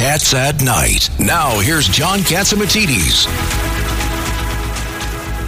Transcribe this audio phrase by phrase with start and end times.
[0.00, 1.10] Cats at Night.
[1.20, 3.26] Now, here's John Catsimatidis.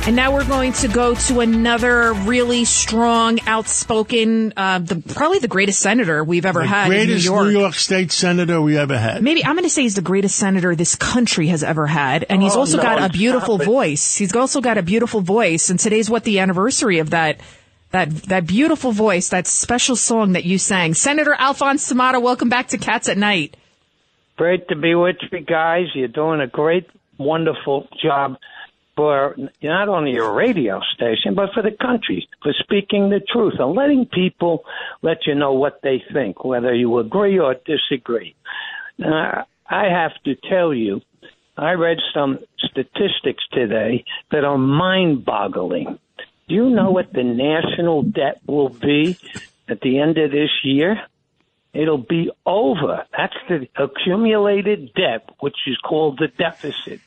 [0.06, 5.48] And now we're going to go to another really strong, outspoken, uh, the, probably the
[5.48, 7.46] greatest senator we've ever the had greatest in New York.
[7.46, 9.22] New York State senator we ever had.
[9.22, 12.42] Maybe I'm going to say he's the greatest senator this country has ever had, and
[12.42, 14.18] he's Oh, also no, got a beautiful voice.
[14.18, 17.40] He's also got a beautiful voice, and today's what the anniversary of that.
[17.92, 22.20] That that beautiful voice, that special song that you sang, Senator Alphonse D'Amato.
[22.20, 23.56] Welcome back to Cats at Night.
[24.42, 25.86] Great to be with you guys.
[25.94, 28.38] You're doing a great, wonderful job
[28.96, 33.76] for not only your radio station, but for the country, for speaking the truth and
[33.76, 34.64] letting people
[35.00, 38.34] let you know what they think, whether you agree or disagree.
[38.98, 41.02] Uh, I have to tell you,
[41.56, 46.00] I read some statistics today that are mind boggling.
[46.48, 49.16] Do you know what the national debt will be
[49.68, 51.00] at the end of this year?
[51.72, 53.06] It'll be over.
[53.16, 57.00] That's the accumulated debt, which is called the deficit.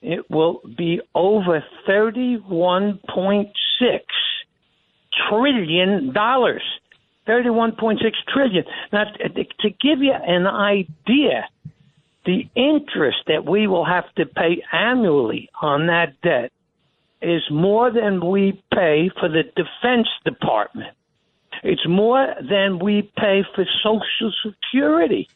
[0.00, 3.50] It will be over $31.6
[5.28, 6.12] trillion.
[6.12, 8.64] 31.6 trillion.
[8.92, 11.48] Now, to give you an idea,
[12.24, 16.52] the interest that we will have to pay annually on that debt
[17.20, 20.96] is more than we pay for the Defense Department.
[21.62, 25.28] It's more than we pay for Social Security.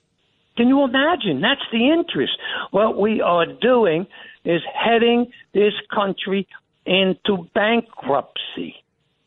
[0.56, 1.40] Can you imagine?
[1.40, 2.32] That's the interest.
[2.70, 4.06] What we are doing
[4.44, 6.48] is heading this country
[6.86, 8.76] into bankruptcy.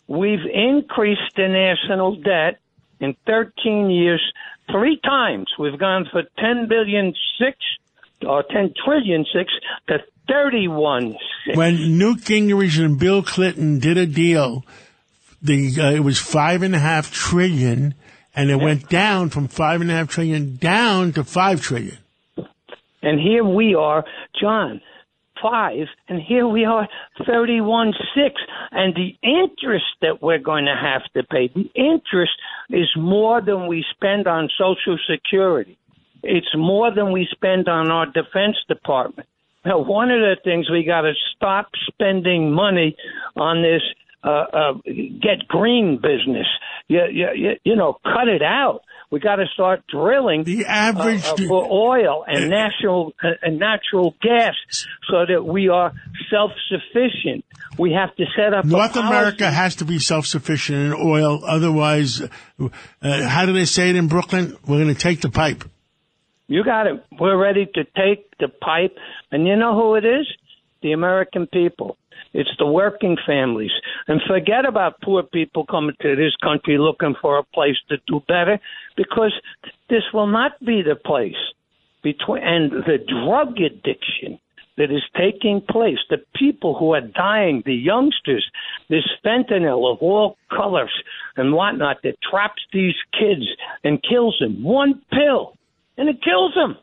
[0.08, 2.60] We've increased the national debt
[3.00, 4.22] in 13 years
[4.72, 5.48] three times.
[5.60, 7.58] We've gone from 10 billion six
[8.26, 9.52] or 10 trillion six
[9.88, 11.16] to 31
[11.46, 11.58] six.
[11.58, 14.66] When Newt Gingrich and Bill Clinton did a deal,
[15.42, 17.94] the uh, it was five and a half trillion,
[18.36, 21.98] and it went down from five and a half trillion down to five trillion.
[23.02, 24.04] And here we are,
[24.40, 24.82] John,
[25.42, 26.88] five, and here we are,
[27.26, 28.42] thirty-one six.
[28.72, 32.34] And the interest that we're going to have to pay, the interest
[32.70, 35.78] is more than we spend on Social Security.
[36.22, 39.28] It's more than we spend on our Defense Department.
[39.66, 42.96] Now, one of the things we got to stop spending money
[43.36, 43.82] on this
[44.24, 46.48] uh, uh, get green business.
[46.88, 48.82] You, you, you, you know, cut it out.
[49.12, 53.58] We got to start drilling The average- uh, uh, for oil and natural uh, and
[53.58, 54.54] natural gas
[55.10, 55.94] so that we are
[56.30, 57.46] self-sufficient.
[57.78, 62.70] We have to set up North America has to be self-sufficient in oil, otherwise, uh,
[63.02, 64.56] how do they say it in Brooklyn?
[64.68, 65.64] We're going to take the pipe.
[66.48, 67.04] You got it.
[67.20, 68.98] We're ready to take the pipe,
[69.32, 70.28] and you know who it is?
[70.82, 71.98] The American people.
[72.34, 73.72] It's the working families.
[74.08, 78.22] And forget about poor people coming to this country looking for a place to do
[78.28, 78.60] better,
[78.96, 79.34] because
[79.90, 81.36] this will not be the place.
[82.02, 84.40] Between and the drug addiction
[84.78, 88.50] that is taking place, the people who are dying, the youngsters,
[88.90, 90.94] this fentanyl of all colors
[91.36, 93.46] and whatnot that traps these kids
[93.84, 94.64] and kills them.
[94.64, 95.58] One pill,
[95.98, 96.78] and it kills them.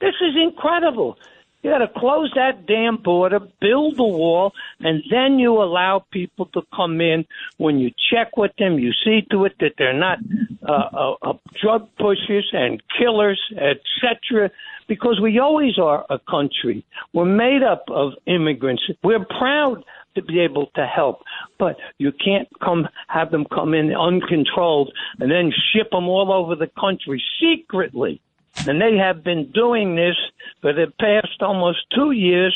[0.00, 1.18] This is incredible.
[1.62, 6.46] You got to close that damn border, build the wall, and then you allow people
[6.54, 7.24] to come in.
[7.56, 10.18] When you check with them, you see to it that they're not
[10.62, 14.50] uh, uh, uh, drug pushers and killers, etc.
[14.86, 16.86] Because we always are a country.
[17.12, 18.84] We're made up of immigrants.
[19.02, 21.22] We're proud to be able to help,
[21.58, 26.54] but you can't come have them come in uncontrolled and then ship them all over
[26.54, 28.20] the country secretly.
[28.66, 30.16] And they have been doing this
[30.60, 32.54] for the past almost two years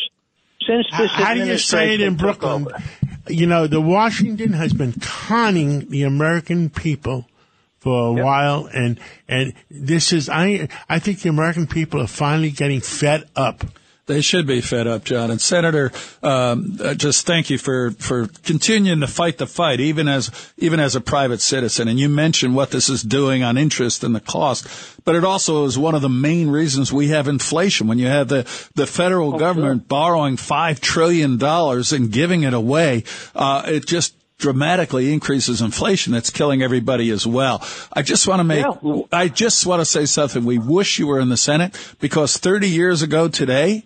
[0.67, 2.67] since this how do you say it in Brooklyn?
[2.67, 2.82] over.
[3.28, 7.28] You know, the Washington has been conning the American people
[7.78, 12.50] for a while, and and this is I I think the American people are finally
[12.50, 13.64] getting fed up.
[14.06, 15.31] They should be fed up, John.
[15.31, 15.93] And Senator,
[16.25, 20.28] um, uh, just thank you for, for continuing to fight the fight, even as
[20.58, 21.87] even as a private citizen.
[21.87, 24.66] And you mentioned what this is doing on interest and the cost,
[25.04, 27.87] but it also is one of the main reasons we have inflation.
[27.87, 28.43] When you have the
[28.75, 33.05] the federal government borrowing five trillion dollars and giving it away,
[33.37, 37.65] uh, it just dramatically increases inflation that's killing everybody as well.
[37.93, 39.03] I just want to make, Yeah.
[39.12, 40.44] I just want to say something.
[40.44, 43.85] We wish you were in the Senate because 30 years ago today,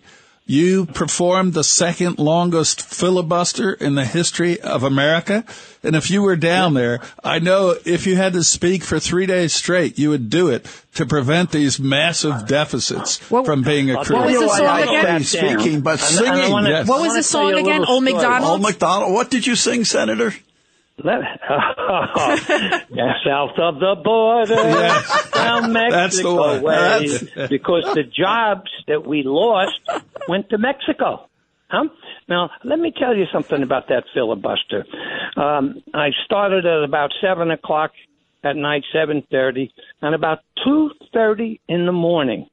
[0.49, 5.43] you performed the second longest filibuster in the history of America.
[5.83, 9.25] And if you were down there, I know if you had to speak for three
[9.25, 10.65] days straight, you would do it
[10.95, 14.19] to prevent these massive deficits What- from being I'll accrued.
[14.19, 15.23] tell was the song again?
[15.25, 16.87] Speaking, but And- and I singing, wanna- yes.
[16.87, 17.83] What was the song again?
[17.83, 18.13] Old story.
[18.13, 18.51] McDonald?
[18.51, 19.13] Old McDonald.
[19.13, 20.33] What did you sing, Senator?
[21.03, 21.19] Let,
[22.89, 24.55] yeah, south of the border,
[25.31, 27.07] down Mexico way,
[27.49, 29.79] because the jobs that we lost
[30.27, 31.29] went to Mexico.
[31.69, 31.89] Huh?
[32.27, 34.85] Now, let me tell you something about that filibuster.
[35.35, 37.91] Um, I started at about seven o'clock
[38.43, 39.71] at night, seven thirty,
[40.01, 42.47] and about two thirty in the morning.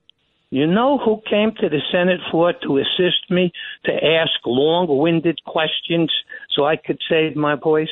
[0.51, 3.53] You know who came to the Senate floor to assist me
[3.87, 6.13] to ask long-winded questions
[6.55, 7.89] so I could save my voice?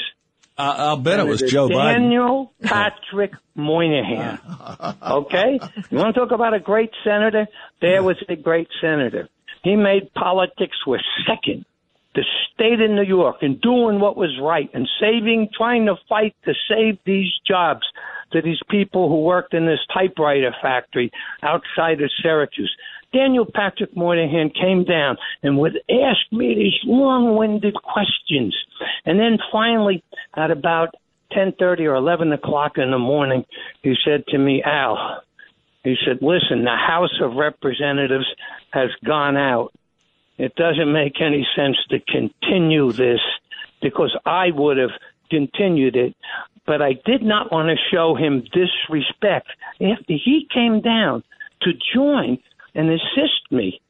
[0.62, 1.94] I- I'll bet it was Joe Biden.
[1.94, 4.38] Daniel Patrick Moynihan.
[5.02, 5.58] Okay?
[5.90, 7.46] You want to talk about a great senator?
[7.80, 9.28] There was a great senator.
[9.62, 11.64] He made politics was second.
[12.14, 16.34] The state of New York and doing what was right and saving, trying to fight
[16.44, 17.82] to save these jobs
[18.32, 21.10] to these people who worked in this typewriter factory
[21.42, 22.74] outside of Syracuse.
[23.12, 28.56] Daniel Patrick Moynihan came down and would ask me these long-winded questions,
[29.04, 30.02] and then finally,
[30.34, 30.94] at about
[31.30, 33.44] ten thirty or eleven o'clock in the morning,
[33.82, 35.22] he said to me, "Al,"
[35.84, 38.26] he said, "Listen, the House of Representatives
[38.70, 39.72] has gone out.
[40.38, 43.20] It doesn't make any sense to continue this
[43.80, 44.92] because I would have
[45.30, 46.16] continued it."
[46.64, 49.48] But I did not want to show him disrespect
[49.80, 51.24] after he came down
[51.62, 52.38] to join
[52.74, 53.80] and assist me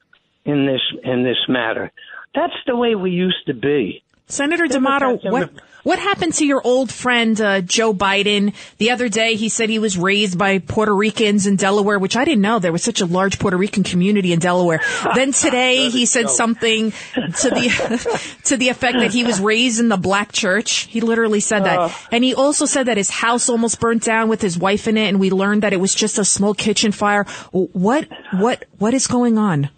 [0.44, 1.90] in this in this matter.
[2.34, 4.02] That's the way we used to be.
[4.26, 5.50] Senator D'Amato, Democrats and what
[5.82, 8.54] what happened to your old friend uh, Joe Biden?
[8.78, 12.24] The other day, he said he was raised by Puerto Ricans in Delaware, which I
[12.24, 14.80] didn't know there was such a large Puerto Rican community in Delaware.
[15.14, 19.88] Then today, he said something to the to the effect that he was raised in
[19.88, 20.86] the black church.
[20.88, 24.40] He literally said that, and he also said that his house almost burnt down with
[24.40, 27.24] his wife in it, and we learned that it was just a small kitchen fire.
[27.50, 29.68] What what what is going on?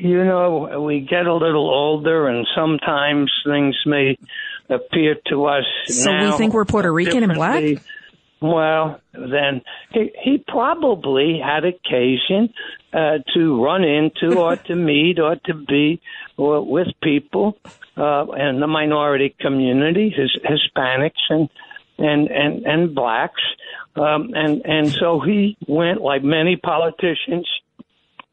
[0.00, 4.16] You know, we get a little older, and sometimes things may
[4.68, 5.64] appear to us.
[5.86, 7.82] So we think we're Puerto Rican and black?
[8.40, 12.54] Well, then he, he probably had occasion
[12.92, 16.00] uh, to run into or to meet or to be
[16.36, 17.58] or with people
[17.96, 21.48] uh, in the minority community, his, Hispanics and
[21.98, 23.42] and and and blacks,
[23.96, 27.48] um, and and so he went like many politicians.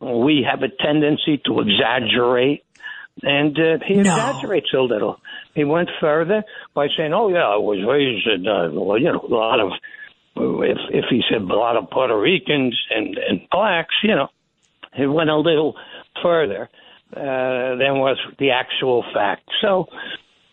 [0.01, 2.63] We have a tendency to exaggerate,
[3.23, 4.11] and uh, he No.
[4.11, 5.19] exaggerates a little.
[5.53, 6.43] He went further
[6.73, 9.71] by saying, "Oh yeah, I was raised in uh, well, you know a lot of."
[10.37, 14.27] If if he said a lot of Puerto Ricans and and blacks, you know,
[14.93, 15.75] he went a little
[16.21, 16.69] further
[17.15, 19.43] uh, than was the actual fact.
[19.61, 19.85] So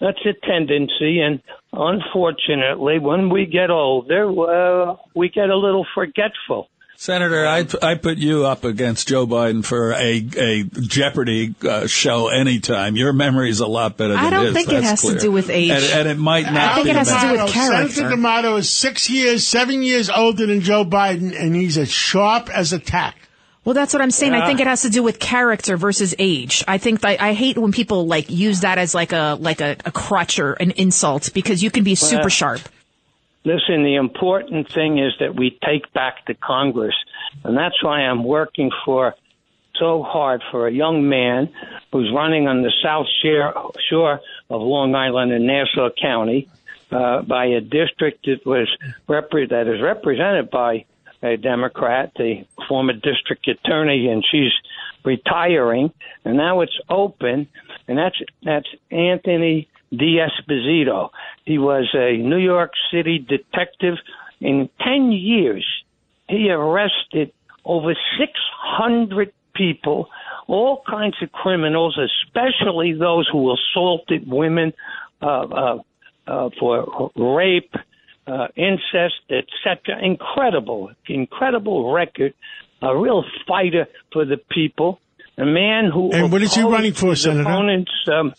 [0.00, 1.42] that's a tendency, and
[1.72, 6.68] unfortunately, when we get older, uh, we get a little forgetful.
[7.02, 12.28] Senator, I, I put you up against Joe Biden for a, a Jeopardy uh, show
[12.28, 12.94] anytime.
[12.94, 15.18] Your memory is a lot better than I don't his, think it that's has to
[15.18, 15.72] do with age.
[15.72, 17.92] And, and it might not I think be it has to do with character.
[17.92, 22.48] Senator D'Amato is six years, seven years older than Joe Biden, and he's as sharp
[22.50, 23.16] as a tack.
[23.64, 24.34] Well, that's what I'm saying.
[24.34, 26.62] I think it has to do with character versus age.
[26.68, 29.76] I think that I hate when people like use that as like a like a,
[29.84, 32.60] a crutch or an insult because you can be super sharp.
[33.44, 36.94] Listen, the important thing is that we take back the Congress,
[37.42, 39.14] and that's why I'm working for
[39.78, 41.52] so hard for a young man
[41.90, 43.06] who's running on the south
[43.88, 46.48] shore, of Long Island in Nassau County
[46.92, 48.68] uh, by a district that was
[49.08, 50.84] repre- that is represented by
[51.22, 54.52] a Democrat, the former district attorney, and she's
[55.04, 55.92] retiring,
[56.24, 57.48] and now it's open,
[57.88, 61.10] and that's that's Anthony D'Esposito.
[61.44, 63.94] He was a New York City detective.
[64.40, 65.66] In ten years,
[66.28, 67.32] he arrested
[67.64, 70.08] over six hundred people,
[70.48, 74.72] all kinds of criminals, especially those who assaulted women
[75.20, 75.78] uh, uh,
[76.26, 77.74] uh, for rape,
[78.26, 79.98] uh, incest, etc.
[80.02, 82.34] Incredible, incredible record.
[82.80, 85.00] A real fighter for the people.
[85.38, 87.48] A man who And what is he running for, Senator?
[87.48, 88.34] Opponents um,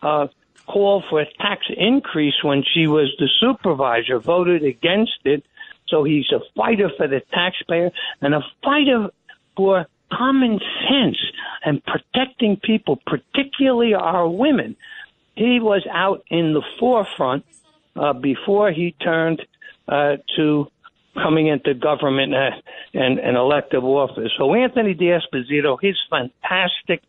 [0.00, 0.28] uh,
[0.72, 5.42] call for a tax increase when she was the supervisor, voted against it.
[5.88, 9.08] So he's a fighter for the taxpayer and a fighter
[9.56, 11.18] for common sense
[11.64, 14.76] and protecting people, particularly our women.
[15.34, 17.44] He was out in the forefront
[17.96, 19.42] uh, before he turned
[19.88, 20.68] uh, to
[21.14, 22.50] coming into government uh,
[22.94, 24.30] and, and elective office.
[24.38, 27.02] So Anthony D'Esposito, he's fantastic,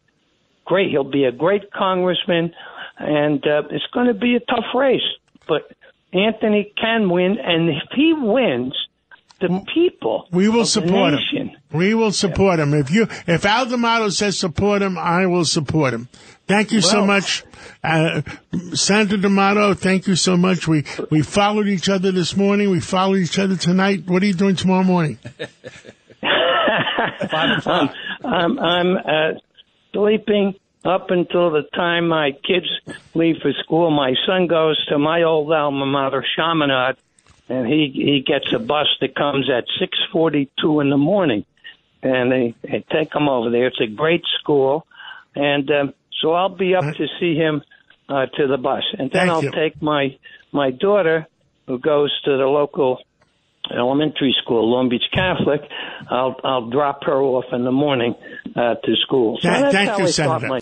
[0.65, 0.89] great.
[0.89, 2.53] He'll be a great congressman,
[2.99, 5.01] and uh, it's going to be a tough race.
[5.47, 5.71] But
[6.13, 8.73] Anthony can win, and if he wins,
[9.39, 11.51] the people We will of the support him.
[11.71, 12.73] We will support him.
[12.73, 16.09] If you, if Al D'Amato says support him, I will support him.
[16.45, 17.43] Thank you so much,
[17.83, 18.21] uh,
[18.73, 19.75] Senator D'Amato.
[19.75, 20.67] Thank you so much.
[20.67, 22.69] We we followed each other this morning.
[22.71, 24.03] We followed each other tonight.
[24.07, 25.19] What are you doing tomorrow morning?
[27.65, 27.89] um,
[28.23, 29.39] I'm, I'm uh,
[29.93, 30.55] sleeping
[30.86, 32.67] up until the time my kids
[33.13, 33.91] leave for school.
[33.91, 36.95] My son goes to my old alma mater, Chaminade,
[37.50, 41.45] and he he gets a bus that comes at six forty two in the morning,
[42.01, 43.67] and they, they take him over there.
[43.67, 44.86] It's a great school,
[45.36, 47.62] and um, so I'll be up to see him
[48.07, 49.51] uh, to the bus, and then Thank I'll you.
[49.51, 50.17] take my
[50.51, 51.27] my daughter
[51.67, 53.00] who goes to the local
[53.71, 55.62] elementary school, Long Beach Catholic.
[56.09, 58.15] I'll I'll drop her off in the morning
[58.55, 59.38] uh, to school.
[59.41, 60.48] So Thank- that's thank how you, I Senator.
[60.48, 60.62] my